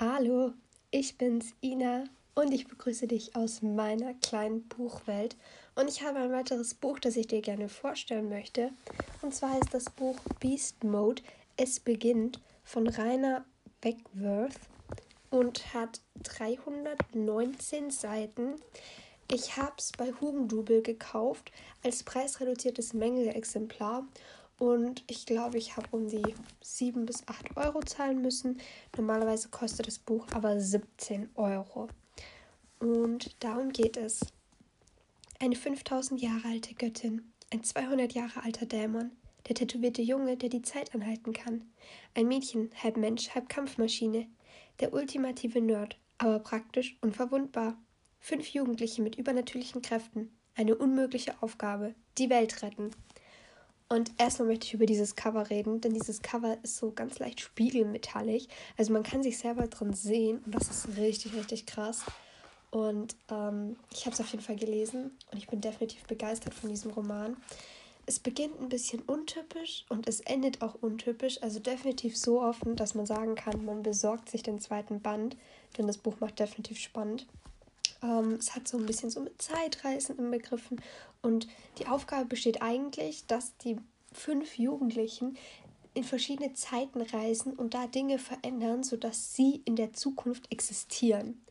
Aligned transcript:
Hallo, 0.00 0.52
ich 0.92 1.18
bin's, 1.18 1.54
Ina, 1.60 2.04
und 2.36 2.52
ich 2.52 2.68
begrüße 2.68 3.08
dich 3.08 3.34
aus 3.34 3.62
meiner 3.62 4.14
kleinen 4.14 4.62
Buchwelt. 4.68 5.36
Und 5.74 5.88
ich 5.88 6.04
habe 6.04 6.20
ein 6.20 6.30
weiteres 6.30 6.74
Buch, 6.74 7.00
das 7.00 7.16
ich 7.16 7.26
dir 7.26 7.40
gerne 7.40 7.68
vorstellen 7.68 8.28
möchte. 8.28 8.70
Und 9.22 9.34
zwar 9.34 9.54
heißt 9.54 9.74
das 9.74 9.90
Buch 9.90 10.16
Beast 10.38 10.84
Mode. 10.84 11.22
Es 11.56 11.80
beginnt 11.80 12.40
von 12.62 12.86
Rainer 12.86 13.44
Beckworth 13.80 14.60
und 15.30 15.74
hat 15.74 16.00
319 16.22 17.90
Seiten. 17.90 18.54
Ich 19.28 19.56
habe 19.56 19.74
es 19.78 19.90
bei 19.98 20.12
Hugendubel 20.20 20.80
gekauft 20.80 21.50
als 21.82 22.04
preisreduziertes 22.04 22.94
Mängelexemplar 22.94 24.06
und 24.58 25.04
ich 25.06 25.24
glaube, 25.24 25.58
ich 25.58 25.76
habe 25.76 25.86
um 25.92 26.08
die 26.08 26.34
7 26.60 27.06
bis 27.06 27.26
8 27.28 27.56
Euro 27.56 27.80
zahlen 27.80 28.20
müssen. 28.20 28.60
Normalerweise 28.96 29.48
kostet 29.50 29.86
das 29.86 29.98
Buch 29.98 30.26
aber 30.32 30.60
17 30.60 31.30
Euro. 31.36 31.88
Und 32.80 33.42
darum 33.42 33.70
geht 33.70 33.96
es. 33.96 34.20
Eine 35.40 35.54
5000 35.54 36.20
Jahre 36.20 36.48
alte 36.48 36.74
Göttin, 36.74 37.32
ein 37.52 37.62
200 37.62 38.12
Jahre 38.12 38.42
alter 38.42 38.66
Dämon, 38.66 39.12
der 39.46 39.54
tätowierte 39.54 40.02
Junge, 40.02 40.36
der 40.36 40.48
die 40.48 40.62
Zeit 40.62 40.94
anhalten 40.94 41.32
kann, 41.32 41.70
ein 42.14 42.26
Mädchen, 42.26 42.70
halb 42.82 42.96
Mensch, 42.96 43.30
halb 43.30 43.48
Kampfmaschine, 43.48 44.26
der 44.80 44.92
ultimative 44.92 45.60
Nerd, 45.60 45.96
aber 46.18 46.40
praktisch 46.40 46.98
unverwundbar. 47.00 47.78
Fünf 48.18 48.48
Jugendliche 48.48 49.00
mit 49.00 49.16
übernatürlichen 49.16 49.80
Kräften, 49.80 50.36
eine 50.56 50.74
unmögliche 50.74 51.40
Aufgabe, 51.40 51.94
die 52.18 52.30
Welt 52.30 52.62
retten. 52.62 52.90
Und 53.90 54.12
erstmal 54.18 54.48
möchte 54.48 54.66
ich 54.66 54.74
über 54.74 54.84
dieses 54.84 55.16
Cover 55.16 55.48
reden, 55.48 55.80
denn 55.80 55.94
dieses 55.94 56.20
Cover 56.20 56.58
ist 56.62 56.76
so 56.76 56.90
ganz 56.90 57.18
leicht 57.18 57.40
spiegelmetallig. 57.40 58.48
Also 58.76 58.92
man 58.92 59.02
kann 59.02 59.22
sich 59.22 59.38
selber 59.38 59.66
drin 59.66 59.94
sehen 59.94 60.42
und 60.44 60.54
das 60.54 60.68
ist 60.68 60.96
richtig, 60.98 61.34
richtig 61.34 61.64
krass. 61.64 62.02
Und 62.70 63.16
ähm, 63.30 63.76
ich 63.90 64.04
habe 64.04 64.12
es 64.12 64.20
auf 64.20 64.30
jeden 64.30 64.44
Fall 64.44 64.56
gelesen 64.56 65.16
und 65.32 65.38
ich 65.38 65.48
bin 65.48 65.62
definitiv 65.62 66.04
begeistert 66.04 66.52
von 66.52 66.68
diesem 66.68 66.90
Roman. 66.90 67.36
Es 68.04 68.18
beginnt 68.18 68.60
ein 68.60 68.68
bisschen 68.68 69.02
untypisch 69.02 69.84
und 69.88 70.06
es 70.08 70.20
endet 70.20 70.62
auch 70.62 70.74
untypisch, 70.80 71.42
also 71.42 71.58
definitiv 71.58 72.16
so 72.16 72.42
offen, 72.42 72.76
dass 72.76 72.94
man 72.94 73.06
sagen 73.06 73.34
kann, 73.34 73.64
man 73.64 73.82
besorgt 73.82 74.30
sich 74.30 74.42
den 74.42 74.60
zweiten 74.60 75.00
Band, 75.00 75.36
denn 75.76 75.86
das 75.86 75.98
Buch 75.98 76.20
macht 76.20 76.38
definitiv 76.38 76.78
spannend. 76.78 77.26
Ähm, 78.02 78.34
es 78.34 78.54
hat 78.54 78.68
so 78.68 78.78
ein 78.78 78.86
bisschen 78.86 79.10
so 79.10 79.20
mit 79.20 79.40
Zeitreisen 79.40 80.18
im 80.18 80.30
Begriffen 80.30 80.80
und 81.22 81.48
die 81.78 81.86
Aufgabe 81.86 82.26
besteht 82.26 82.62
eigentlich, 82.62 83.26
dass 83.26 83.56
die 83.58 83.76
fünf 84.12 84.58
Jugendlichen 84.58 85.36
in 85.94 86.04
verschiedene 86.04 86.54
Zeiten 86.54 87.02
reisen 87.02 87.54
und 87.54 87.74
da 87.74 87.86
Dinge 87.86 88.18
verändern, 88.18 88.84
sodass 88.84 89.34
sie 89.34 89.62
in 89.64 89.76
der 89.76 89.92
Zukunft 89.92 90.50
existieren. 90.52 91.42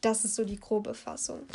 Das 0.00 0.24
ist 0.24 0.34
so 0.34 0.44
die 0.44 0.58
grobe 0.58 0.94
Fassung. 0.94 1.46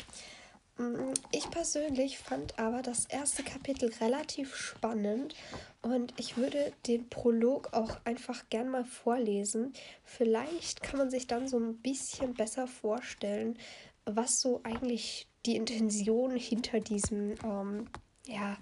Mm, 0.77 1.13
ich 1.31 1.49
persönlich 1.49 2.17
fand 2.19 2.57
aber 2.57 2.81
das 2.81 3.05
erste 3.05 3.43
Kapitel 3.43 3.91
relativ 3.99 4.55
spannend 4.55 5.35
und 5.81 6.13
ich 6.17 6.37
würde 6.37 6.71
den 6.85 7.09
Prolog 7.09 7.73
auch 7.73 7.97
einfach 8.05 8.45
gern 8.49 8.69
mal 8.69 8.85
vorlesen. 8.85 9.73
Vielleicht 10.03 10.81
kann 10.83 10.99
man 10.99 11.09
sich 11.09 11.27
dann 11.27 11.47
so 11.47 11.59
ein 11.59 11.77
bisschen 11.77 12.33
besser 12.33 12.67
vorstellen, 12.67 13.57
was 14.07 14.41
so 14.41 14.61
eigentlich 14.63 15.27
die 15.45 15.55
Intention 15.55 16.35
hinter 16.35 16.79
diesem, 16.79 17.35
ähm, 17.43 17.87
ja, 18.25 18.57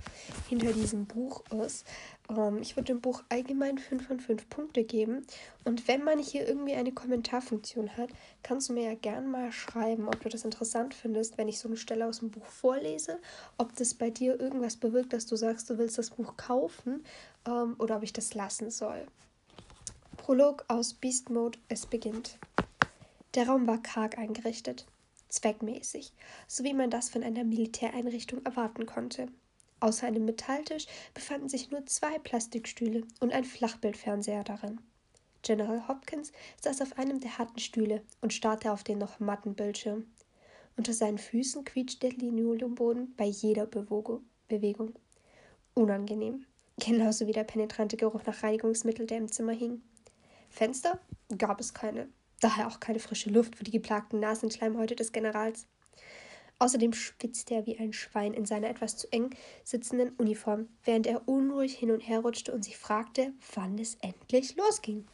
hinter 0.47 0.71
diesem 0.73 1.05
Buch 1.05 1.43
ist. 1.51 1.85
Ähm, 2.29 2.59
ich 2.61 2.75
würde 2.75 2.93
dem 2.93 3.01
Buch 3.01 3.23
allgemein 3.29 3.77
5 3.77 4.07
von 4.07 4.19
5 4.19 4.49
Punkte 4.49 4.83
geben. 4.83 5.25
Und 5.63 5.87
wenn 5.87 6.03
man 6.03 6.19
hier 6.19 6.47
irgendwie 6.47 6.73
eine 6.73 6.91
Kommentarfunktion 6.91 7.97
hat, 7.97 8.09
kannst 8.43 8.69
du 8.69 8.73
mir 8.73 8.83
ja 8.83 8.95
gern 8.95 9.29
mal 9.29 9.51
schreiben, 9.51 10.07
ob 10.07 10.19
du 10.21 10.29
das 10.29 10.45
interessant 10.45 10.93
findest, 10.93 11.37
wenn 11.37 11.47
ich 11.47 11.59
so 11.59 11.67
eine 11.67 11.77
Stelle 11.77 12.05
aus 12.05 12.19
dem 12.19 12.29
Buch 12.29 12.45
vorlese, 12.45 13.19
ob 13.57 13.75
das 13.75 13.95
bei 13.95 14.11
dir 14.11 14.39
irgendwas 14.39 14.77
bewirkt, 14.77 15.13
dass 15.13 15.25
du 15.25 15.35
sagst, 15.35 15.69
du 15.69 15.77
willst 15.77 15.97
das 15.97 16.11
Buch 16.11 16.37
kaufen 16.37 17.03
ähm, 17.47 17.75
oder 17.79 17.97
ob 17.97 18.03
ich 18.03 18.13
das 18.13 18.35
lassen 18.35 18.69
soll. 18.69 19.07
Prolog 20.17 20.65
aus 20.67 20.93
Beast 20.93 21.29
Mode, 21.29 21.57
es 21.69 21.85
beginnt. 21.87 22.37
Der 23.33 23.47
Raum 23.47 23.67
war 23.67 23.81
karg 23.81 24.17
eingerichtet 24.17 24.85
zweckmäßig, 25.29 26.13
so 26.47 26.63
wie 26.63 26.73
man 26.73 26.89
das 26.89 27.09
von 27.09 27.23
einer 27.23 27.43
Militäreinrichtung 27.43 28.43
erwarten 28.45 28.85
konnte. 28.85 29.27
Außer 29.79 30.07
einem 30.07 30.25
Metalltisch 30.25 30.87
befanden 31.13 31.49
sich 31.49 31.69
nur 31.69 31.85
zwei 31.85 32.17
Plastikstühle 32.19 33.03
und 33.19 33.33
ein 33.33 33.43
Flachbildfernseher 33.43 34.43
darin. 34.43 34.79
General 35.41 35.87
Hopkins 35.87 36.31
saß 36.61 36.81
auf 36.81 36.97
einem 36.97 37.19
der 37.19 37.37
harten 37.37 37.59
Stühle 37.59 38.01
und 38.21 38.33
starrte 38.33 38.71
auf 38.71 38.83
den 38.83 38.97
noch 38.97 39.19
matten 39.19 39.53
Bildschirm. 39.53 40.07
Unter 40.77 40.93
seinen 40.93 41.19
Füßen 41.19 41.63
quietschte 41.63 42.09
der 42.09 42.17
Linoleumboden 42.17 43.13
bei 43.15 43.25
jeder 43.25 43.67
Bewegung. 43.67 44.95
Unangenehm, 45.73 46.45
genauso 46.77 47.27
wie 47.27 47.31
der 47.31 47.43
penetrante 47.43 47.95
Geruch 47.95 48.23
nach 48.25 48.41
Reinigungsmittel, 48.41 49.05
der 49.05 49.19
im 49.19 49.31
Zimmer 49.31 49.53
hing. 49.53 49.81
Fenster 50.49 50.99
gab 51.37 51.59
es 51.59 51.73
keine, 51.73 52.09
daher 52.41 52.67
auch 52.67 52.79
keine 52.79 52.99
frische 52.99 53.29
Luft 53.29 53.55
für 53.55 53.63
die 53.63 53.71
geplagten 53.71 54.19
Nasenschleimhäute 54.19 54.95
des 54.95 55.11
Generals. 55.11 55.67
Außerdem 56.57 56.93
schwitzte 56.93 57.55
er 57.55 57.65
wie 57.65 57.77
ein 57.79 57.91
Schwein 57.91 58.33
in 58.33 58.45
seiner 58.45 58.69
etwas 58.69 58.95
zu 58.95 59.11
eng 59.11 59.35
sitzenden 59.63 60.11
Uniform, 60.17 60.69
während 60.83 61.05
er 61.05 61.27
unruhig 61.27 61.75
hin 61.75 61.91
und 61.91 61.99
her 61.99 62.19
rutschte 62.19 62.53
und 62.53 62.63
sich 62.63 62.77
fragte, 62.77 63.33
wann 63.53 63.77
es 63.77 63.95
endlich 63.95 64.55
losging. 64.55 65.05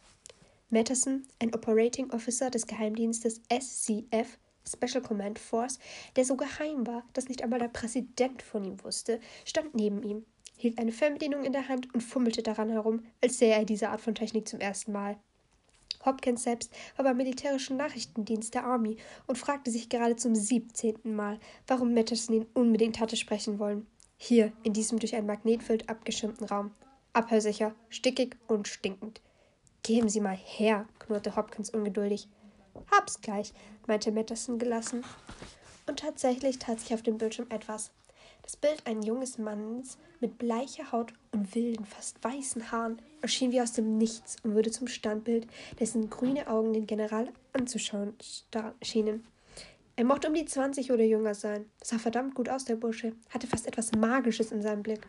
Matterson, 0.69 1.23
ein 1.39 1.53
Operating 1.53 2.11
Officer 2.11 2.49
des 2.49 2.67
Geheimdienstes 2.67 3.41
SCF, 3.51 4.37
Special 4.65 5.01
Command 5.01 5.39
Force, 5.39 5.79
der 6.15 6.25
so 6.25 6.37
geheim 6.37 6.85
war, 6.85 7.03
dass 7.13 7.27
nicht 7.27 7.43
einmal 7.43 7.59
der 7.59 7.67
Präsident 7.67 8.41
von 8.41 8.63
ihm 8.63 8.83
wusste, 8.83 9.19
stand 9.43 9.73
neben 9.73 10.03
ihm, 10.03 10.25
hielt 10.57 10.77
eine 10.77 10.91
Fernbedienung 10.91 11.43
in 11.43 11.53
der 11.53 11.67
Hand 11.67 11.93
und 11.93 12.01
fummelte 12.01 12.43
daran 12.43 12.69
herum, 12.69 13.03
als 13.21 13.39
sähe 13.39 13.55
er 13.55 13.65
diese 13.65 13.89
Art 13.89 14.01
von 14.01 14.15
Technik 14.15 14.47
zum 14.47 14.59
ersten 14.59 14.91
Mal. 14.91 15.17
Hopkins 16.05 16.43
selbst 16.43 16.71
war 16.95 17.05
beim 17.05 17.17
militärischen 17.17 17.77
Nachrichtendienst 17.77 18.53
der 18.53 18.65
Army 18.65 18.97
und 19.27 19.37
fragte 19.37 19.71
sich 19.71 19.89
gerade 19.89 20.15
zum 20.15 20.35
siebzehnten 20.35 21.15
Mal, 21.15 21.39
warum 21.67 21.93
Matterson 21.93 22.35
ihn 22.35 22.47
unbedingt 22.53 22.99
hatte 22.99 23.15
sprechen 23.15 23.59
wollen. 23.59 23.87
Hier, 24.17 24.51
in 24.63 24.73
diesem 24.73 24.99
durch 24.99 25.15
ein 25.15 25.25
Magnetfeld 25.25 25.89
abgeschirmten 25.89 26.47
Raum. 26.47 26.71
Abhörsicher, 27.13 27.73
stickig 27.89 28.37
und 28.47 28.67
stinkend. 28.67 29.21
Geben 29.83 30.09
Sie 30.09 30.21
mal 30.21 30.37
her, 30.37 30.87
knurrte 30.99 31.35
Hopkins 31.35 31.71
ungeduldig. 31.71 32.27
Hab's 32.91 33.19
gleich, 33.21 33.53
meinte 33.87 34.11
Matterson 34.11 34.59
gelassen. 34.59 35.03
Und 35.87 35.99
tatsächlich 35.99 36.59
tat 36.59 36.79
sich 36.79 36.93
auf 36.93 37.01
dem 37.01 37.17
Bildschirm 37.17 37.47
etwas. 37.49 37.91
Das 38.43 38.55
Bild 38.55 38.85
eines 38.85 39.05
jungen 39.05 39.27
Mannes 39.37 39.97
mit 40.19 40.37
bleicher 40.37 40.91
Haut 40.91 41.13
und 41.31 41.53
wilden, 41.55 41.85
fast 41.85 42.23
weißen 42.23 42.71
Haaren 42.71 43.01
erschien 43.21 43.51
wie 43.51 43.61
aus 43.61 43.73
dem 43.73 43.97
Nichts 43.97 44.37
und 44.43 44.55
wurde 44.55 44.71
zum 44.71 44.87
Standbild, 44.87 45.47
dessen 45.79 46.09
grüne 46.09 46.47
Augen 46.47 46.73
den 46.73 46.87
General 46.87 47.29
anzuschauen 47.53 48.13
schienen. 48.81 49.25
Er 49.95 50.05
mochte 50.05 50.29
um 50.29 50.33
die 50.33 50.45
20 50.45 50.91
oder 50.91 51.03
jünger 51.03 51.35
sein, 51.35 51.65
sah 51.83 51.99
verdammt 51.99 52.33
gut 52.33 52.49
aus, 52.49 52.65
der 52.65 52.75
Bursche, 52.75 53.13
hatte 53.29 53.47
fast 53.47 53.67
etwas 53.67 53.91
Magisches 53.91 54.51
in 54.51 54.61
seinem 54.61 54.83
Blick. 54.83 55.05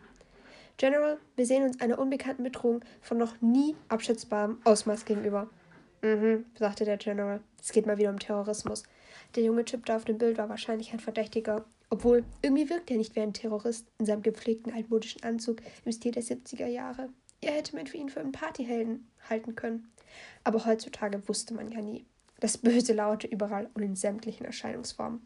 General, 0.77 1.17
wir 1.35 1.45
sehen 1.45 1.63
uns 1.63 1.79
einer 1.81 1.99
unbekannten 1.99 2.43
Bedrohung 2.43 2.81
von 3.01 3.17
noch 3.17 3.39
nie 3.41 3.75
abschätzbarem 3.89 4.59
Ausmaß 4.63 5.05
gegenüber. 5.05 5.49
Mhm, 6.01 6.45
sagte 6.55 6.83
der 6.83 6.97
General. 6.97 7.39
Es 7.61 7.71
geht 7.71 7.85
mal 7.85 7.97
wieder 7.97 8.09
um 8.09 8.19
Terrorismus. 8.19 8.83
Der 9.35 9.43
junge 9.43 9.65
Typ 9.65 9.85
da 9.85 9.95
auf 9.95 10.05
dem 10.05 10.17
Bild 10.17 10.37
war 10.37 10.49
wahrscheinlich 10.49 10.91
ein 10.91 10.99
Verdächtiger. 10.99 11.63
Obwohl, 11.93 12.23
irgendwie 12.41 12.71
wirkt 12.71 12.89
er 12.89 12.97
nicht 12.97 13.15
wie 13.15 13.19
ein 13.19 13.33
Terrorist 13.33 13.85
in 13.99 14.07
seinem 14.07 14.23
gepflegten 14.23 14.73
altmodischen 14.73 15.21
Anzug 15.21 15.61
im 15.85 15.91
Stil 15.91 16.11
der 16.11 16.23
70er 16.23 16.65
Jahre. 16.65 17.09
Er 17.39 17.51
hätte 17.51 17.75
man 17.75 17.85
für 17.85 17.97
ihn 17.97 18.09
für 18.09 18.19
einen 18.19 18.31
Partyhelden 18.31 19.07
halten 19.29 19.55
können. 19.55 19.91
Aber 20.43 20.65
heutzutage 20.65 21.21
wusste 21.27 21.53
man 21.53 21.71
ja 21.71 21.81
nie. 21.81 22.03
Das 22.39 22.57
Böse 22.57 22.93
laute 22.93 23.27
überall 23.27 23.69
und 23.75 23.83
in 23.83 23.95
sämtlichen 23.95 24.43
Erscheinungsformen. 24.43 25.21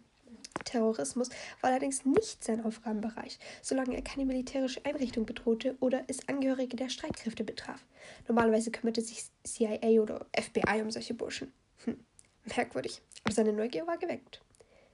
Terrorismus 0.66 1.30
war 1.62 1.70
allerdings 1.70 2.04
nicht 2.04 2.44
sein 2.44 2.66
Aufgabenbereich, 2.66 3.40
solange 3.62 3.96
er 3.96 4.02
keine 4.02 4.26
militärische 4.26 4.84
Einrichtung 4.84 5.26
bedrohte 5.26 5.78
oder 5.80 6.04
es 6.08 6.28
Angehörige 6.28 6.76
der 6.76 6.90
Streitkräfte 6.90 7.46
betraf. 7.46 7.86
Normalerweise 8.28 8.72
kümmerte 8.72 9.00
sich 9.00 9.24
CIA 9.46 10.02
oder 10.02 10.26
FBI 10.38 10.82
um 10.82 10.92
solche 10.92 11.14
Burschen. 11.14 11.54
Hm, 11.86 11.98
merkwürdig, 12.44 13.02
aber 13.24 13.34
seine 13.34 13.54
Neugier 13.54 13.88
war 13.88 13.98
geweckt. 13.98 14.42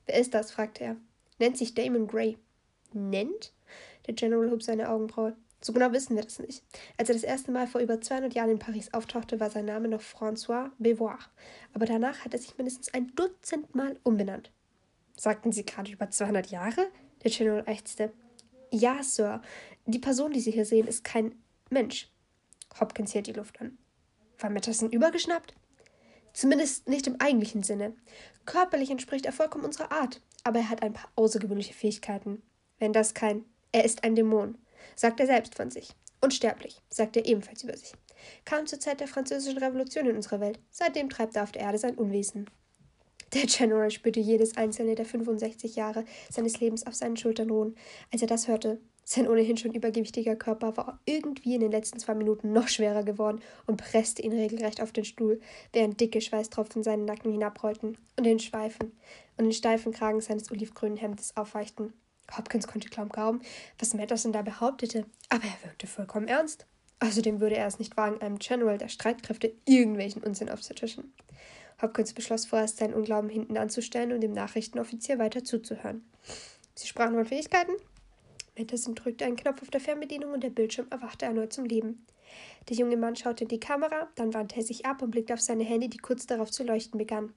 Wer 0.06 0.20
ist 0.20 0.36
das? 0.36 0.52
fragte 0.52 0.84
er 0.84 0.98
nennt 1.44 1.58
sich 1.58 1.74
Damon 1.74 2.08
Gray. 2.08 2.38
Nennt? 2.94 3.52
Der 4.08 4.14
General 4.14 4.50
hob 4.50 4.64
seine 4.64 4.90
Augenbraue. 4.90 5.36
So 5.60 5.74
genau 5.74 5.92
wissen 5.92 6.16
wir 6.16 6.24
das 6.24 6.40
nicht. 6.40 6.64
Als 6.98 7.10
er 7.10 7.16
das 7.16 7.24
erste 7.24 7.52
Mal 7.52 7.68
vor 7.68 7.82
über 7.82 8.00
200 8.00 8.34
Jahren 8.34 8.52
in 8.52 8.60
Paris 8.60 8.94
auftauchte, 8.94 9.42
war 9.42 9.50
sein 9.50 9.66
Name 9.66 9.90
noch 9.90 10.02
François 10.02 10.72
Beauvoir. 10.80 11.20
Aber 11.74 11.86
danach 11.86 12.24
hat 12.24 12.34
er 12.34 12.40
sich 12.40 12.58
mindestens 12.58 12.94
ein 12.94 13.14
Dutzend 13.16 13.76
Mal 13.76 14.00
umbenannt. 14.04 14.52
Sagten 15.18 15.52
Sie 15.52 15.66
gerade 15.66 15.92
über 15.92 16.10
200 16.10 16.48
Jahre? 16.48 16.88
Der 17.24 17.32
General 17.32 17.64
ächzte. 17.68 18.14
Ja, 18.72 19.04
Sir. 19.04 19.42
Die 19.86 20.00
Person, 20.00 20.32
die 20.32 20.40
Sie 20.40 20.52
hier 20.52 20.66
sehen, 20.66 20.88
ist 20.88 21.04
kein 21.04 21.36
Mensch. 21.70 22.10
Hopkins 22.80 23.12
hielt 23.12 23.28
die 23.28 23.34
Luft 23.34 23.60
an. 23.60 23.78
War 24.40 24.50
Matterson 24.50 24.90
übergeschnappt? 24.92 25.56
Zumindest 26.32 26.88
nicht 26.88 27.06
im 27.06 27.20
eigentlichen 27.20 27.64
Sinne. 27.64 27.96
Körperlich 28.46 28.90
entspricht 28.92 29.26
er 29.26 29.34
vollkommen 29.34 29.66
unserer 29.66 29.92
Art, 29.92 30.22
aber 30.44 30.60
er 30.60 30.70
hat 30.70 30.84
ein 30.84 30.94
paar 30.94 31.10
außergewöhnliche 31.16 31.74
Fähigkeiten. 31.74 32.42
Wenn 32.80 32.94
das 32.94 33.14
kein 33.14 33.46
Er 33.72 33.86
ist 33.86 34.04
ein 34.04 34.16
Dämon, 34.16 34.58
sagt 34.96 35.20
er 35.20 35.26
selbst 35.26 35.56
von 35.56 35.72
sich. 35.72 35.90
Unsterblich, 36.22 36.82
sagt 36.90 37.18
er 37.18 37.26
ebenfalls 37.26 37.64
über 37.64 37.76
sich. 37.76 37.94
Kam 38.46 38.66
zur 38.66 38.80
Zeit 38.80 39.00
der 39.00 39.08
Französischen 39.08 39.58
Revolution 39.58 40.06
in 40.06 40.16
unserer 40.16 40.40
Welt. 40.40 40.60
Seitdem 40.70 41.10
treibt 41.10 41.36
er 41.36 41.44
auf 41.44 41.52
der 41.52 41.64
Erde 41.64 41.78
sein 41.78 41.96
Unwesen. 41.96 42.50
Der 43.34 43.46
General 43.48 43.90
spürte 43.90 44.20
jedes 44.20 44.58
einzelne 44.58 44.96
der 44.96 45.06
65 45.06 45.76
Jahre 45.76 46.06
seines 46.30 46.60
Lebens 46.60 46.86
auf 46.86 46.94
seinen 46.94 47.18
Schultern 47.18 47.50
ruhen. 47.50 47.76
Als 48.12 48.22
er 48.22 48.28
das 48.28 48.48
hörte, 48.48 48.80
sein 49.06 49.28
ohnehin 49.28 49.58
schon 49.58 49.74
übergewichtiger 49.74 50.36
Körper 50.36 50.78
war 50.78 51.00
irgendwie 51.06 51.56
in 51.56 51.62
den 51.62 51.72
letzten 51.72 52.00
zwei 52.00 52.14
Minuten 52.14 52.54
noch 52.54 52.68
schwerer 52.68 53.04
geworden 53.04 53.42
und 53.66 53.78
presste 53.78 54.22
ihn 54.22 54.32
regelrecht 54.32 54.82
auf 54.82 54.92
den 54.92 55.04
Stuhl, 55.04 55.42
während 55.74 56.00
dicke 56.00 56.22
Schweißtropfen 56.22 56.84
seinen 56.84 57.06
Nacken 57.06 57.32
hinabrollten 57.32 57.98
und 58.18 58.24
den 58.24 58.40
Schweifen 58.40 58.94
und 59.38 59.46
den 59.46 59.54
steifen 59.54 59.92
Kragen 59.92 60.22
seines 60.22 60.52
olivgrünen 60.52 60.98
Hemdes 60.98 61.36
aufweichten. 61.36 61.94
Hopkins 62.38 62.68
konnte 62.68 62.90
kaum 62.90 63.10
glauben, 63.10 63.42
was 63.80 63.94
Matterson 63.94 64.32
da 64.32 64.42
behauptete, 64.42 65.06
aber 65.30 65.44
er 65.44 65.68
wirkte 65.68 65.88
vollkommen 65.88 66.28
ernst. 66.28 66.66
Außerdem 67.00 67.42
würde 67.42 67.58
er 67.58 67.68
es 67.68 67.80
nicht 67.80 67.98
wagen, 67.98 68.22
einem 68.22 68.40
General 68.40 68.78
der 68.78 68.88
Streitkräfte 68.88 69.54
irgendwelchen 69.66 70.24
Unsinn 70.24 70.50
aufzutischen. 70.50 71.14
Hopkins 71.82 72.14
beschloss 72.14 72.46
vorerst, 72.46 72.78
seinen 72.78 72.94
Unglauben 72.94 73.30
hinten 73.30 73.58
anzustellen 73.58 74.14
und 74.14 74.22
dem 74.22 74.32
Nachrichtenoffizier 74.32 75.20
weiter 75.20 75.44
zuzuhören. 75.44 76.10
Sie 76.76 76.88
sprachen 76.88 77.16
von 77.16 77.26
Fähigkeiten? 77.26 77.74
Matterson 78.58 78.96
drückte 78.96 79.26
einen 79.26 79.36
Knopf 79.36 79.62
auf 79.62 79.70
der 79.70 79.82
Fernbedienung 79.82 80.32
und 80.32 80.44
der 80.44 80.50
Bildschirm 80.50 80.88
erwachte 80.92 81.26
erneut 81.26 81.52
zum 81.52 81.66
Leben. 81.66 82.06
Der 82.70 82.78
junge 82.78 82.98
Mann 82.98 83.16
schaute 83.16 83.44
in 83.44 83.50
die 83.50 83.60
Kamera, 83.60 84.08
dann 84.16 84.34
wandte 84.34 84.58
er 84.58 84.64
sich 84.64 84.86
ab 84.86 85.02
und 85.02 85.12
blickte 85.12 85.34
auf 85.34 85.42
seine 85.42 85.64
Hände, 85.64 85.90
die 85.90 85.98
kurz 85.98 86.26
darauf 86.26 86.52
zu 86.52 86.64
leuchten 86.64 86.98
begannen. 86.98 87.34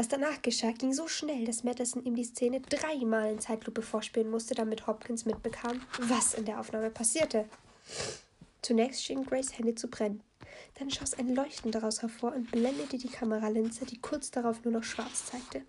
Was 0.00 0.08
danach 0.08 0.40
geschah, 0.40 0.70
ging 0.70 0.94
so 0.94 1.08
schnell, 1.08 1.44
dass 1.44 1.62
Matterson 1.62 2.02
ihm 2.02 2.14
die 2.14 2.24
Szene 2.24 2.62
dreimal 2.62 3.32
in 3.32 3.38
Zeitlupe 3.38 3.82
vorspielen 3.82 4.30
musste, 4.30 4.54
damit 4.54 4.86
Hopkins 4.86 5.26
mitbekam, 5.26 5.82
was 6.00 6.32
in 6.32 6.46
der 6.46 6.58
Aufnahme 6.58 6.88
passierte. 6.88 7.44
Zunächst 8.62 9.04
schien 9.04 9.26
Grace 9.26 9.58
Hände 9.58 9.74
zu 9.74 9.88
brennen. 9.88 10.22
Dann 10.78 10.90
schoss 10.90 11.12
ein 11.12 11.34
Leuchten 11.34 11.70
daraus 11.70 12.00
hervor 12.00 12.34
und 12.34 12.50
blendete 12.50 12.96
die 12.96 13.10
Kameralinse, 13.10 13.84
die 13.84 14.00
kurz 14.00 14.30
darauf 14.30 14.64
nur 14.64 14.72
noch 14.72 14.84
schwarz 14.84 15.26
zeigte. 15.26 15.66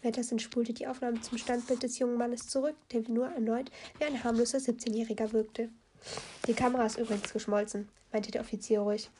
Matterson 0.00 0.38
spulte 0.38 0.72
die 0.72 0.86
Aufnahme 0.86 1.20
zum 1.20 1.36
Standbild 1.36 1.82
des 1.82 1.98
jungen 1.98 2.18
Mannes 2.18 2.46
zurück, 2.46 2.76
der 2.92 3.02
nur 3.08 3.26
erneut 3.26 3.72
wie 3.98 4.04
ein 4.04 4.22
harmloser 4.22 4.58
17-Jähriger 4.58 5.32
wirkte. 5.32 5.70
Die 6.46 6.54
Kamera 6.54 6.86
ist 6.86 6.98
übrigens 6.98 7.32
geschmolzen, 7.32 7.88
meinte 8.12 8.30
der 8.30 8.42
Offizier 8.42 8.82
ruhig. 8.82 9.10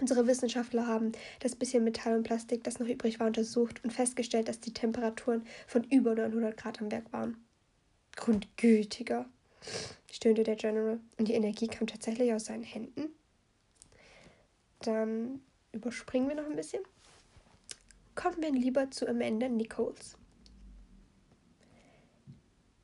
Unsere 0.00 0.26
Wissenschaftler 0.26 0.86
haben 0.86 1.12
das 1.40 1.54
bisschen 1.54 1.84
Metall 1.84 2.16
und 2.16 2.22
Plastik, 2.22 2.64
das 2.64 2.78
noch 2.78 2.88
übrig 2.88 3.20
war, 3.20 3.26
untersucht 3.26 3.82
und 3.84 3.92
festgestellt, 3.92 4.48
dass 4.48 4.60
die 4.60 4.72
Temperaturen 4.72 5.44
von 5.66 5.84
über 5.84 6.14
900 6.14 6.56
Grad 6.56 6.80
am 6.80 6.90
Werk 6.90 7.12
waren. 7.12 7.36
Grundgütiger, 8.16 9.26
stöhnte 10.10 10.42
der 10.42 10.56
General. 10.56 11.00
Und 11.18 11.28
die 11.28 11.34
Energie 11.34 11.66
kam 11.66 11.86
tatsächlich 11.86 12.32
aus 12.32 12.46
seinen 12.46 12.64
Händen? 12.64 13.10
Dann 14.80 15.40
überspringen 15.72 16.28
wir 16.28 16.36
noch 16.36 16.46
ein 16.46 16.56
bisschen. 16.56 16.82
Kommen 18.14 18.42
wir 18.42 18.50
lieber 18.50 18.90
zu 18.90 19.08
Amanda 19.08 19.48
Nichols. 19.48 20.16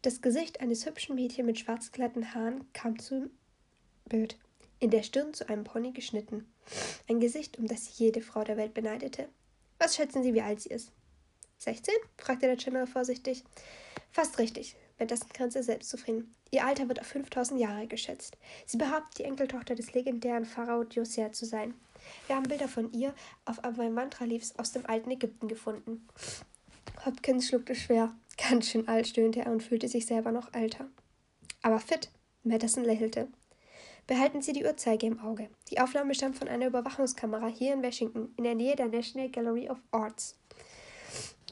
Das 0.03 0.23
Gesicht 0.23 0.61
eines 0.61 0.87
hübschen 0.87 1.17
Mädchens 1.17 1.47
mit 1.47 1.59
schwarzglatten 1.59 2.33
Haaren 2.35 2.65
kam 2.73 2.99
zum 2.99 3.31
Bild, 4.07 4.39
in 4.81 4.91
der 4.91 5.03
Stirn 5.03 5.35
zu 5.35 5.49
einem 5.49 5.65
Pony 5.65 5.93
geschnitten. 5.93 6.47
Ein 7.09 7.21
Gesicht, 7.21 7.59
um 7.59 7.67
das 7.67 7.99
jede 7.99 8.21
Frau 8.21 8.45
der 8.45 8.57
Welt 8.57 8.75
beneidete. 8.75 9.29
Was 9.79 9.97
schätzen 9.97 10.23
Sie, 10.23 10.35
wie 10.35 10.43
alt 10.43 10.61
sie 10.61 10.71
ist? 10.71 10.93
16? 11.59 11.95
fragte 12.17 12.47
der 12.47 12.57
General 12.57 12.87
vorsichtig. 12.87 13.45
Fast 14.13 14.39
richtig, 14.39 14.77
mit 14.99 15.11
dessen 15.11 15.29
Grenze 15.31 15.63
selbstzufrieden. 15.63 16.35
Ihr 16.51 16.65
Alter 16.65 16.89
wird 16.89 17.01
auf 17.01 17.07
5000 17.07 17.61
Jahre 17.61 17.87
geschätzt. 17.87 18.39
Sie 18.65 18.79
behauptet, 18.79 19.19
die 19.19 19.25
Enkeltochter 19.25 19.75
des 19.75 19.93
legendären 19.93 20.47
Pharao 20.47 20.85
Djoser 20.85 21.33
zu 21.33 21.45
sein. 21.45 21.75
Wir 22.27 22.37
haben 22.37 22.49
Bilder 22.49 22.69
von 22.69 22.93
ihr 22.93 23.15
auf 23.45 23.63
einem 23.65 23.95
Mantra-Leaves 23.95 24.59
aus 24.59 24.73
dem 24.73 24.87
alten 24.87 25.11
Ägypten 25.11 25.49
gefunden. 25.49 26.09
Hopkins 27.05 27.49
schluckte 27.49 27.75
schwer. 27.75 28.15
Ganz 28.37 28.71
schön 28.71 28.89
alt, 28.89 29.09
stöhnte 29.09 29.41
er 29.41 29.53
und 29.53 29.63
fühlte 29.63 29.89
sich 29.89 30.07
selber 30.07 30.33
noch 30.33 30.55
älter. 30.55 30.89
Aber 31.63 31.81
fit. 31.81 32.11
Madison 32.45 32.85
lächelte. 32.85 33.29
Behalten 34.09 34.41
Sie 34.41 34.55
die 34.55 34.65
Uhrzeit 34.65 35.03
im 35.03 35.21
Auge. 35.21 35.51
Die 35.69 35.81
Aufnahme 35.81 36.15
stammt 36.15 36.39
von 36.39 36.49
einer 36.49 36.69
Überwachungskamera 36.69 37.49
hier 37.49 37.75
in 37.75 37.83
Washington, 37.83 38.33
in 38.39 38.45
der 38.45 38.55
Nähe 38.55 38.75
der 38.75 38.89
National 38.89 39.29
Gallery 39.29 39.69
of 39.69 39.77
Arts. 39.91 40.35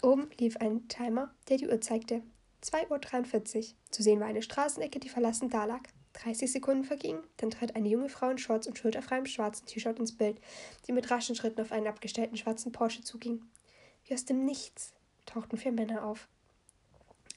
Oben 0.03 0.31
lief 0.41 0.56
ein 0.56 0.88
Timer, 0.88 1.35
der 1.50 1.58
die 1.58 1.69
Uhr 1.69 1.82
zeigte. 1.82 2.23
2.43 2.64 3.56
Uhr. 3.58 3.75
Zu 3.91 4.03
sehen 4.03 4.20
war 4.20 4.29
eine 4.29 4.41
Straßenecke, 4.41 4.99
die 4.99 5.11
verlassen 5.11 5.50
dalag. 5.50 5.82
30 6.14 6.50
Sekunden 6.50 6.85
vergingen, 6.85 7.20
dann 7.37 7.50
trat 7.50 7.76
eine 7.76 7.91
junge 7.91 8.08
Frau 8.08 8.31
in 8.31 8.38
Shorts 8.38 8.67
und 8.67 8.79
schulterfreiem 8.79 9.26
schwarzen 9.26 9.67
T-Shirt 9.67 9.99
ins 9.99 10.17
Bild, 10.17 10.41
die 10.87 10.93
mit 10.93 11.11
raschen 11.11 11.37
Schritten 11.37 11.61
auf 11.61 11.73
einen 11.73 11.87
abgestellten 11.87 12.38
schwarzen 12.38 12.73
Porsche 12.73 13.03
zuging. 13.03 13.43
Wie 14.06 14.14
aus 14.14 14.25
dem 14.25 14.47
Nichts 14.47 14.94
tauchten 15.26 15.58
vier 15.58 15.73
Männer 15.73 16.06
auf. 16.06 16.26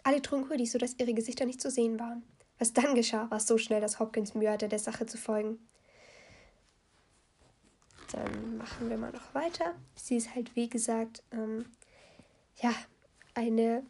Alle 0.03 0.21
trugen 0.21 0.49
Hoodies, 0.49 0.71
sodass 0.71 0.95
ihre 0.97 1.13
Gesichter 1.13 1.45
nicht 1.45 1.59
zu 1.59 1.69
sehen 1.69 1.99
waren. 1.99 2.23
Was 2.59 2.73
dann 2.73 2.93
geschah, 2.93 3.31
war 3.31 3.39
so 3.39 3.57
schnell, 3.57 3.81
dass 3.81 3.99
Hopkins 3.99 4.35
Mühe 4.35 4.51
hatte, 4.51 4.67
der 4.67 4.79
Sache 4.79 5.05
zu 5.05 5.17
folgen. 5.17 5.57
Dann 8.11 8.57
machen 8.57 8.89
wir 8.89 8.97
mal 8.97 9.11
noch 9.11 9.33
weiter. 9.33 9.75
Sie 9.95 10.17
ist 10.17 10.35
halt, 10.35 10.55
wie 10.55 10.69
gesagt, 10.69 11.23
ähm, 11.31 11.65
ja, 12.61 12.73
eine 13.33 13.83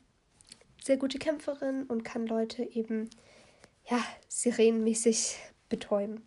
sehr 0.84 0.98
gute 0.98 1.18
Kämpferin 1.18 1.86
und 1.86 2.04
kann 2.04 2.28
Leute 2.28 2.64
eben, 2.64 3.10
ja, 3.90 4.04
sirenenmäßig 4.28 5.38
betäuben. 5.68 6.26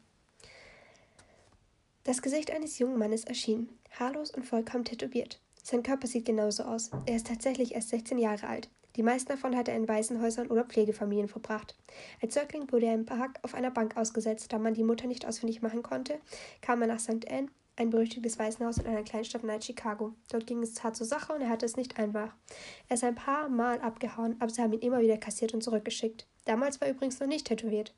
Das 2.05 2.23
Gesicht 2.23 2.51
eines 2.51 2.79
jungen 2.81 2.99
Mannes 2.99 3.25
erschien, 3.25 3.69
haarlos 3.91 4.33
und 4.33 4.45
vollkommen 4.45 4.85
tätowiert. 4.85 5.41
Sein 5.63 5.85
Körper 5.85 6.09
sieht 6.09 6.25
genauso 6.25 6.65
aus. 6.65 6.91
Er 7.07 7.17
ist 7.17 7.29
tatsächlich 7.29 7.75
erst 7.75 7.91
16 7.91 8.19
Jahre 8.19 8.49
alt. 8.49 8.69
Die 8.97 9.03
meisten 9.03 9.29
davon 9.29 9.57
hat 9.57 9.69
er 9.69 9.77
in 9.77 9.89
Waisenhäusern 9.89 10.49
oder 10.49 10.65
Pflegefamilien 10.65 11.29
verbracht. 11.29 11.77
Als 12.21 12.35
Säugling 12.35 12.71
wurde 12.71 12.87
er 12.87 12.95
im 12.95 13.07
Park 13.07 13.39
auf 13.43 13.55
einer 13.55 13.71
Bank 13.71 13.97
ausgesetzt. 13.97 14.53
Da 14.53 14.59
man 14.59 14.75
die 14.75 14.85
Mutter 14.85 15.07
nicht 15.07 15.27
ausfindig 15.27 15.63
machen 15.63 15.83
konnte, 15.83 16.21
kam 16.61 16.83
er 16.83 16.89
nach 16.89 17.01
St. 17.01 17.31
Anne 17.31 17.49
ein 17.77 17.91
berüchtigtes 17.91 18.39
Waisenhaus 18.39 18.79
in 18.79 18.87
einer 18.87 19.03
Kleinstadt 19.03 19.45
nahe 19.45 19.61
Chicago. 19.63 20.13
Dort 20.31 20.47
ging 20.47 20.63
es 20.63 20.83
hart 20.85 20.97
zur 20.97 21.07
Sache 21.07 21.33
und 21.33 21.41
er 21.41 21.49
hatte 21.49 21.65
es 21.65 21.77
nicht 21.77 21.99
einfach. 21.99 22.35
Er 22.89 22.95
ist 22.95 23.05
ein 23.05 23.15
paar 23.15 23.49
Mal 23.49 23.81
abgehauen, 23.81 24.37
aber 24.41 24.51
sie 24.51 24.61
haben 24.61 24.75
ihn 24.75 24.81
immer 24.81 25.01
wieder 25.01 25.17
kassiert 25.17 25.55
und 25.55 25.63
zurückgeschickt. 25.63 26.27
Damals 26.45 26.81
war 26.81 26.89
er 26.89 26.95
übrigens 26.95 27.19
noch 27.21 27.27
nicht 27.27 27.47
tätowiert. 27.47 27.95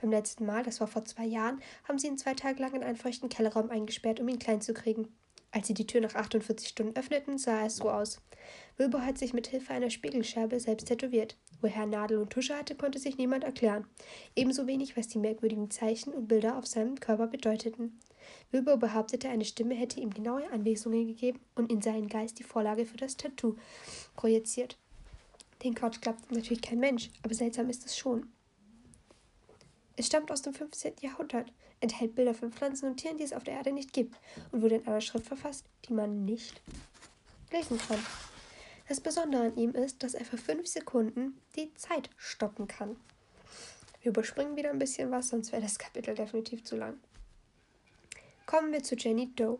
Beim 0.00 0.10
letzten 0.10 0.44
Mal, 0.44 0.62
das 0.62 0.80
war 0.80 0.86
vor 0.86 1.04
zwei 1.04 1.24
Jahren, 1.24 1.60
haben 1.88 1.98
sie 1.98 2.08
ihn 2.08 2.18
zwei 2.18 2.34
Tage 2.34 2.60
lang 2.60 2.74
in 2.74 2.82
einen 2.82 2.96
feuchten 2.96 3.28
Kellerraum 3.28 3.70
eingesperrt, 3.70 4.20
um 4.20 4.28
ihn 4.28 4.38
klein 4.38 4.60
zu 4.60 4.74
kriegen. 4.74 5.08
Als 5.54 5.68
sie 5.68 5.74
die 5.74 5.86
Tür 5.86 6.00
nach 6.00 6.16
48 6.16 6.66
Stunden 6.66 6.96
öffneten, 6.96 7.38
sah 7.38 7.64
es 7.64 7.76
so 7.76 7.88
aus. 7.88 8.20
Wilbur 8.76 9.06
hat 9.06 9.18
sich 9.18 9.32
mit 9.32 9.46
Hilfe 9.46 9.72
einer 9.72 9.88
Spiegelscherbe 9.88 10.58
selbst 10.58 10.88
tätowiert. 10.88 11.36
Woher 11.60 11.82
er 11.82 11.86
Nadel 11.86 12.18
und 12.18 12.30
Tusche 12.30 12.56
hatte, 12.56 12.74
konnte 12.74 12.98
sich 12.98 13.18
niemand 13.18 13.44
erklären. 13.44 13.86
Ebenso 14.34 14.66
wenig, 14.66 14.96
was 14.96 15.06
die 15.06 15.20
merkwürdigen 15.20 15.70
Zeichen 15.70 16.12
und 16.12 16.26
Bilder 16.26 16.58
auf 16.58 16.66
seinem 16.66 16.98
Körper 16.98 17.28
bedeuteten. 17.28 18.00
Wilbur 18.50 18.78
behauptete, 18.78 19.28
eine 19.28 19.44
Stimme 19.44 19.76
hätte 19.76 20.00
ihm 20.00 20.10
genaue 20.10 20.50
Anweisungen 20.50 21.06
gegeben 21.06 21.38
und 21.54 21.70
in 21.70 21.82
seinen 21.82 22.08
Geist 22.08 22.40
die 22.40 22.44
Vorlage 22.44 22.84
für 22.84 22.96
das 22.96 23.16
Tattoo 23.16 23.54
projiziert. 24.16 24.76
Den 25.62 25.76
Quatsch 25.76 26.00
glaubt 26.00 26.32
natürlich 26.32 26.62
kein 26.62 26.80
Mensch, 26.80 27.10
aber 27.22 27.34
seltsam 27.34 27.70
ist 27.70 27.86
es 27.86 27.96
schon. 27.96 28.26
Es 29.96 30.06
stammt 30.08 30.32
aus 30.32 30.42
dem 30.42 30.52
15. 30.52 30.94
Jahrhundert, 31.00 31.52
enthält 31.84 32.14
Bilder 32.14 32.34
von 32.34 32.52
Pflanzen 32.52 32.86
und 32.88 32.96
Tieren, 32.96 33.18
die 33.18 33.24
es 33.24 33.32
auf 33.32 33.44
der 33.44 33.54
Erde 33.54 33.72
nicht 33.72 33.92
gibt, 33.92 34.16
und 34.50 34.62
wurde 34.62 34.76
in 34.76 34.86
einer 34.86 35.00
Schrift 35.00 35.26
verfasst, 35.26 35.66
die 35.86 35.92
man 35.92 36.24
nicht 36.24 36.60
lesen 37.52 37.78
kann. 37.78 37.98
Das 38.88 39.00
Besondere 39.00 39.44
an 39.44 39.56
ihm 39.56 39.70
ist, 39.70 40.02
dass 40.02 40.14
er 40.14 40.24
für 40.24 40.36
fünf 40.36 40.66
Sekunden 40.66 41.40
die 41.56 41.72
Zeit 41.74 42.10
stoppen 42.16 42.66
kann. 42.66 42.96
Wir 44.02 44.10
überspringen 44.10 44.56
wieder 44.56 44.70
ein 44.70 44.78
bisschen 44.78 45.10
was, 45.10 45.28
sonst 45.28 45.52
wäre 45.52 45.62
das 45.62 45.78
Kapitel 45.78 46.14
definitiv 46.14 46.64
zu 46.64 46.76
lang. 46.76 46.98
Kommen 48.44 48.72
wir 48.72 48.82
zu 48.82 48.94
Jenny 48.96 49.34
Doe. 49.34 49.58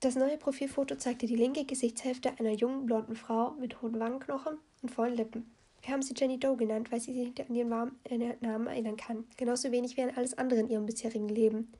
Das 0.00 0.16
neue 0.16 0.36
Profilfoto 0.36 0.96
zeigte 0.96 1.26
die 1.26 1.36
linke 1.36 1.64
Gesichtshälfte 1.64 2.38
einer 2.38 2.52
jungen 2.52 2.84
blonden 2.84 3.16
Frau 3.16 3.52
mit 3.52 3.80
hohen 3.80 3.98
Wangenknochen 3.98 4.58
und 4.82 4.90
vollen 4.90 5.16
Lippen. 5.16 5.53
Wir 5.84 5.92
haben 5.92 6.02
sie 6.02 6.14
Jenny 6.16 6.38
Doe 6.38 6.56
genannt, 6.56 6.90
weil 6.90 7.00
sie 7.00 7.12
sich 7.12 7.46
an 7.46 7.54
ihren 7.54 7.68
Namen 7.68 8.66
erinnern 8.66 8.96
kann, 8.96 9.24
genauso 9.36 9.70
wenig 9.70 9.96
wie 9.96 10.02
an 10.02 10.16
alles 10.16 10.32
andere 10.38 10.60
in 10.60 10.70
ihrem 10.70 10.86
bisherigen 10.86 11.28
Leben. 11.28 11.72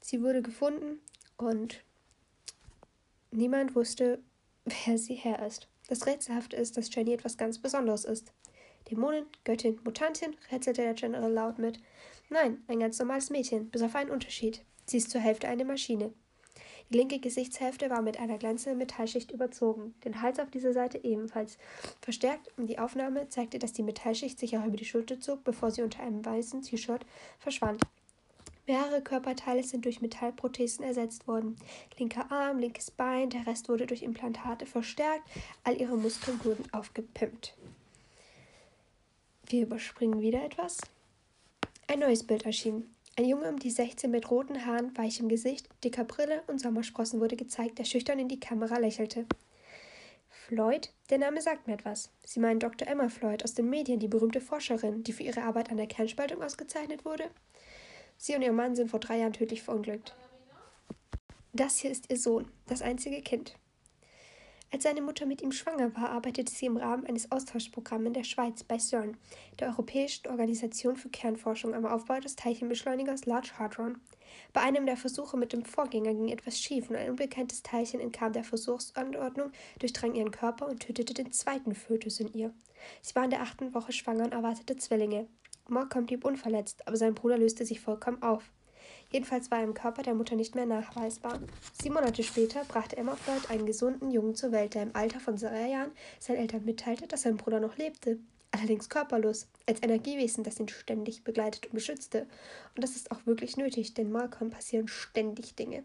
Sie 0.00 0.22
wurde 0.22 0.42
gefunden 0.42 1.00
und 1.36 1.82
niemand 3.32 3.74
wusste, 3.74 4.22
wer 4.86 4.96
sie 4.96 5.14
her 5.14 5.44
ist. 5.44 5.68
Das 5.88 6.06
Rätselhafte 6.06 6.56
ist, 6.56 6.76
dass 6.76 6.94
Jenny 6.94 7.12
etwas 7.12 7.36
ganz 7.36 7.58
Besonderes 7.58 8.04
ist. 8.04 8.32
Dämonin, 8.88 9.26
Göttin, 9.44 9.80
Mutantin, 9.84 10.36
rätselte 10.52 10.82
der 10.82 10.94
General 10.94 11.32
laut 11.32 11.58
mit. 11.58 11.80
Nein, 12.28 12.62
ein 12.68 12.78
ganz 12.78 12.98
normales 13.00 13.28
Mädchen, 13.30 13.70
bis 13.70 13.82
auf 13.82 13.96
einen 13.96 14.10
Unterschied. 14.10 14.64
Sie 14.86 14.98
ist 14.98 15.10
zur 15.10 15.20
Hälfte 15.20 15.48
eine 15.48 15.64
Maschine. 15.64 16.14
Die 16.90 16.96
linke 16.96 17.20
Gesichtshälfte 17.20 17.88
war 17.88 18.02
mit 18.02 18.18
einer 18.18 18.36
glänzenden 18.36 18.78
Metallschicht 18.78 19.30
überzogen, 19.30 19.94
den 20.04 20.20
Hals 20.22 20.40
auf 20.40 20.50
dieser 20.50 20.72
Seite 20.72 20.98
ebenfalls. 21.04 21.56
Verstärkt 22.00 22.50
und 22.58 22.66
die 22.66 22.80
Aufnahme 22.80 23.28
zeigte, 23.28 23.60
dass 23.60 23.72
die 23.72 23.84
Metallschicht 23.84 24.40
sich 24.40 24.58
auch 24.58 24.64
über 24.64 24.76
die 24.76 24.84
Schulter 24.84 25.20
zog, 25.20 25.44
bevor 25.44 25.70
sie 25.70 25.82
unter 25.82 26.02
einem 26.02 26.24
weißen 26.24 26.62
T-Shirt 26.62 27.06
verschwand. 27.38 27.80
Mehrere 28.66 29.02
Körperteile 29.02 29.62
sind 29.62 29.84
durch 29.84 30.00
Metallprothesen 30.00 30.84
ersetzt 30.84 31.28
worden. 31.28 31.56
Linker 31.96 32.30
Arm, 32.30 32.58
linkes 32.58 32.90
Bein, 32.90 33.30
der 33.30 33.46
Rest 33.46 33.68
wurde 33.68 33.86
durch 33.86 34.02
Implantate 34.02 34.66
verstärkt, 34.66 35.28
all 35.62 35.80
ihre 35.80 35.96
Muskeln 35.96 36.44
wurden 36.44 36.64
aufgepimpt. 36.72 37.54
Wir 39.46 39.62
überspringen 39.62 40.20
wieder 40.20 40.44
etwas. 40.44 40.78
Ein 41.86 42.00
neues 42.00 42.24
Bild 42.24 42.46
erschien. 42.46 42.94
Ein 43.20 43.28
Junge 43.28 43.50
um 43.50 43.58
die 43.58 43.70
16 43.70 44.10
mit 44.10 44.30
roten 44.30 44.64
Haaren, 44.64 44.96
weichem 44.96 45.28
Gesicht, 45.28 45.68
dicker 45.84 46.04
Brille 46.04 46.42
und 46.46 46.58
Sommersprossen 46.58 47.20
wurde 47.20 47.36
gezeigt, 47.36 47.78
der 47.78 47.84
schüchtern 47.84 48.18
in 48.18 48.28
die 48.28 48.40
Kamera 48.40 48.78
lächelte. 48.78 49.26
Floyd? 50.30 50.90
Der 51.10 51.18
Name 51.18 51.42
sagt 51.42 51.66
mir 51.66 51.74
etwas. 51.74 52.10
Sie 52.24 52.40
meinen 52.40 52.60
Dr. 52.60 52.88
Emma 52.88 53.10
Floyd 53.10 53.44
aus 53.44 53.52
den 53.52 53.68
Medien, 53.68 54.00
die 54.00 54.08
berühmte 54.08 54.40
Forscherin, 54.40 55.04
die 55.04 55.12
für 55.12 55.22
ihre 55.22 55.42
Arbeit 55.42 55.70
an 55.70 55.76
der 55.76 55.86
Kernspaltung 55.86 56.42
ausgezeichnet 56.42 57.04
wurde? 57.04 57.28
Sie 58.16 58.34
und 58.34 58.40
ihr 58.40 58.52
Mann 58.52 58.74
sind 58.74 58.90
vor 58.90 59.00
drei 59.00 59.18
Jahren 59.18 59.34
tödlich 59.34 59.62
verunglückt. 59.62 60.16
Das 61.52 61.76
hier 61.76 61.90
ist 61.90 62.10
ihr 62.10 62.16
Sohn, 62.16 62.50
das 62.68 62.80
einzige 62.80 63.20
Kind. 63.20 63.54
Als 64.72 64.84
seine 64.84 65.02
Mutter 65.02 65.26
mit 65.26 65.42
ihm 65.42 65.50
schwanger 65.50 65.94
war, 65.96 66.10
arbeitete 66.10 66.52
sie 66.52 66.66
im 66.66 66.76
Rahmen 66.76 67.04
eines 67.04 67.32
Austauschprogramms 67.32 68.06
in 68.06 68.12
der 68.12 68.22
Schweiz 68.22 68.62
bei 68.62 68.78
CERN, 68.78 69.16
der 69.58 69.68
Europäischen 69.68 70.28
Organisation 70.28 70.94
für 70.96 71.08
Kernforschung, 71.08 71.74
am 71.74 71.86
Aufbau 71.86 72.20
des 72.20 72.36
Teilchenbeschleunigers 72.36 73.26
Large 73.26 73.50
Hadron. 73.58 74.00
Bei 74.52 74.60
einem 74.60 74.86
der 74.86 74.96
Versuche 74.96 75.36
mit 75.36 75.52
dem 75.52 75.64
Vorgänger 75.64 76.14
ging 76.14 76.28
etwas 76.28 76.60
schief 76.60 76.88
und 76.88 76.94
ein 76.94 77.10
unbekanntes 77.10 77.64
Teilchen 77.64 77.98
entkam 77.98 78.32
der 78.32 78.44
Versuchsanordnung, 78.44 79.50
durchdrang 79.80 80.14
ihren 80.14 80.30
Körper 80.30 80.68
und 80.68 80.80
tötete 80.80 81.14
den 81.14 81.32
zweiten 81.32 81.74
Fötus 81.74 82.20
in 82.20 82.32
ihr. 82.32 82.54
Sie 83.02 83.16
war 83.16 83.24
in 83.24 83.30
der 83.30 83.42
achten 83.42 83.74
Woche 83.74 83.90
schwanger 83.90 84.22
und 84.22 84.34
erwartete 84.34 84.76
Zwillinge. 84.76 85.26
Malcolm 85.66 86.06
blieb 86.06 86.24
unverletzt, 86.24 86.86
aber 86.86 86.96
sein 86.96 87.14
Bruder 87.14 87.38
löste 87.38 87.66
sich 87.66 87.80
vollkommen 87.80 88.22
auf. 88.22 88.52
Jedenfalls 89.10 89.50
war 89.50 89.58
er 89.58 89.64
im 89.64 89.74
Körper 89.74 90.02
der 90.02 90.14
Mutter 90.14 90.36
nicht 90.36 90.54
mehr 90.54 90.66
nachweisbar. 90.66 91.40
Sieben 91.80 91.94
Monate 91.94 92.22
später 92.22 92.64
brachte 92.64 92.96
Emma 92.96 93.16
Floyd 93.16 93.50
einen 93.50 93.66
gesunden 93.66 94.10
Jungen 94.10 94.36
zur 94.36 94.52
Welt, 94.52 94.74
der 94.74 94.84
im 94.84 94.94
Alter 94.94 95.18
von 95.18 95.36
drei 95.36 95.68
Jahren 95.68 95.90
seinen 96.20 96.38
Eltern 96.38 96.64
mitteilte, 96.64 97.08
dass 97.08 97.22
sein 97.22 97.36
Bruder 97.36 97.58
noch 97.58 97.76
lebte. 97.76 98.18
Allerdings 98.52 98.88
körperlos, 98.88 99.48
als 99.66 99.82
Energiewesen, 99.82 100.44
das 100.44 100.58
ihn 100.58 100.68
ständig 100.68 101.24
begleitet 101.24 101.66
und 101.66 101.74
beschützte. 101.74 102.26
Und 102.74 102.82
das 102.82 102.96
ist 102.96 103.10
auch 103.10 103.24
wirklich 103.26 103.56
nötig, 103.56 103.94
denn 103.94 104.10
Malcolm 104.10 104.50
passieren 104.50 104.88
ständig 104.88 105.54
Dinge. 105.54 105.84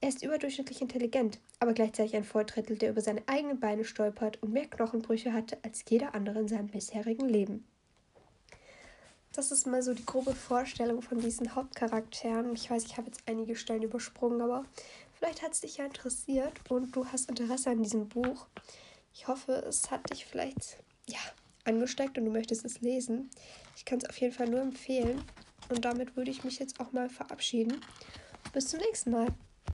Er 0.00 0.08
ist 0.08 0.22
überdurchschnittlich 0.22 0.82
intelligent, 0.82 1.38
aber 1.60 1.72
gleichzeitig 1.72 2.14
ein 2.14 2.24
Volltrittel, 2.24 2.76
der 2.76 2.90
über 2.90 3.00
seine 3.00 3.22
eigenen 3.26 3.58
Beine 3.58 3.84
stolpert 3.84 4.42
und 4.42 4.52
mehr 4.52 4.66
Knochenbrüche 4.66 5.32
hatte 5.32 5.56
als 5.62 5.82
jeder 5.88 6.14
andere 6.14 6.40
in 6.40 6.48
seinem 6.48 6.66
bisherigen 6.66 7.28
Leben. 7.28 7.64
Das 9.34 9.50
ist 9.50 9.66
mal 9.66 9.82
so 9.82 9.94
die 9.94 10.06
grobe 10.06 10.32
Vorstellung 10.32 11.02
von 11.02 11.18
diesen 11.18 11.56
Hauptcharakteren. 11.56 12.54
Ich 12.54 12.70
weiß, 12.70 12.84
ich 12.84 12.96
habe 12.96 13.08
jetzt 13.08 13.22
einige 13.26 13.56
Stellen 13.56 13.82
übersprungen, 13.82 14.40
aber 14.40 14.64
vielleicht 15.12 15.42
hat 15.42 15.52
es 15.52 15.60
dich 15.60 15.78
ja 15.78 15.86
interessiert 15.86 16.52
und 16.70 16.94
du 16.94 17.04
hast 17.06 17.28
Interesse 17.28 17.70
an 17.70 17.82
diesem 17.82 18.08
Buch. 18.08 18.46
Ich 19.12 19.26
hoffe, 19.26 19.52
es 19.52 19.90
hat 19.90 20.08
dich 20.10 20.24
vielleicht 20.24 20.78
ja, 21.08 21.18
angesteckt 21.64 22.16
und 22.16 22.26
du 22.26 22.30
möchtest 22.30 22.64
es 22.64 22.80
lesen. 22.80 23.28
Ich 23.76 23.84
kann 23.84 23.98
es 23.98 24.08
auf 24.08 24.16
jeden 24.18 24.32
Fall 24.32 24.48
nur 24.48 24.60
empfehlen. 24.60 25.20
Und 25.68 25.84
damit 25.84 26.16
würde 26.16 26.30
ich 26.30 26.44
mich 26.44 26.60
jetzt 26.60 26.78
auch 26.78 26.92
mal 26.92 27.08
verabschieden. 27.08 27.80
Bis 28.52 28.68
zum 28.68 28.78
nächsten 28.80 29.10
Mal. 29.10 29.26